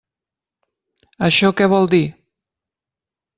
Això 1.27 1.51
què 1.61 1.67
vol 1.75 1.87
dir? 1.93 2.01